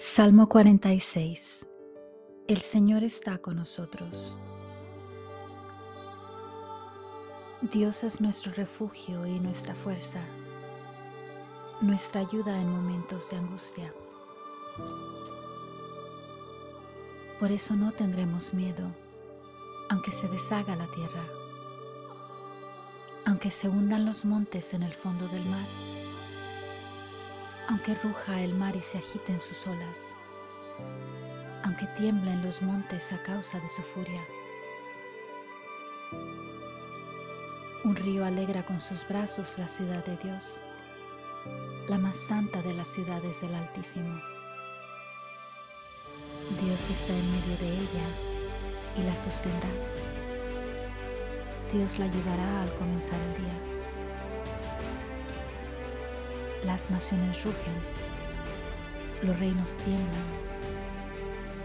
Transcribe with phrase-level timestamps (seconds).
[0.00, 1.66] Salmo 46
[2.46, 4.38] El Señor está con nosotros.
[7.62, 10.20] Dios es nuestro refugio y nuestra fuerza,
[11.80, 13.92] nuestra ayuda en momentos de angustia.
[17.40, 18.94] Por eso no tendremos miedo,
[19.90, 21.24] aunque se deshaga la tierra,
[23.24, 25.97] aunque se hundan los montes en el fondo del mar
[27.68, 30.16] aunque ruja el mar y se agiten sus olas,
[31.62, 34.22] aunque tiemblen los montes a causa de su furia.
[37.84, 40.62] Un río alegra con sus brazos la ciudad de Dios,
[41.88, 44.18] la más santa de las ciudades del Altísimo.
[46.62, 48.08] Dios está en medio de ella
[48.96, 49.68] y la sostendrá.
[51.70, 53.77] Dios la ayudará al comenzar el día.
[56.64, 57.74] Las naciones rugen,
[59.22, 60.26] los reinos tiemblan,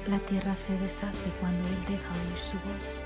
[0.08, 3.02] la tierra se deshace cuando Él deja oír su voz.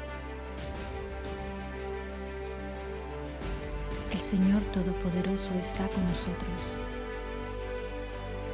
[4.11, 6.77] El Señor Todopoderoso está con nosotros.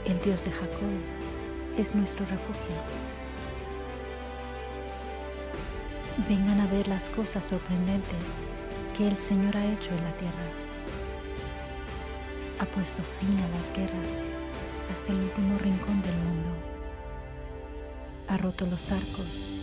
[0.06, 0.92] El Dios de Jacob
[1.78, 2.76] es nuestro refugio.
[6.30, 8.44] Vengan a ver las cosas sorprendentes
[8.96, 10.64] que el Señor ha hecho en la tierra
[12.60, 14.32] ha puesto fin a las guerras
[14.92, 16.50] hasta el último rincón del mundo.
[18.28, 19.56] Ha roto los arcos,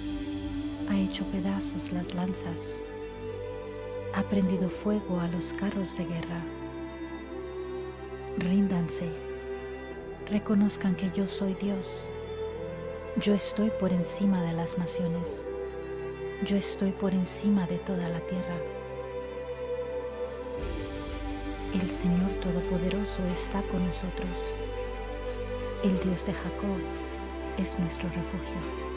[0.89, 2.81] ha hecho pedazos las lanzas,
[4.15, 6.43] ha prendido fuego a los carros de guerra.
[8.39, 9.11] Ríndanse,
[10.29, 12.09] reconozcan que yo soy Dios.
[13.17, 15.45] Yo estoy por encima de las naciones.
[16.45, 18.80] Yo estoy por encima de toda la tierra.
[21.81, 24.29] El Señor Todopoderoso está con nosotros.
[25.83, 26.77] El Dios de Jacob
[27.57, 28.90] es nuestro refugio.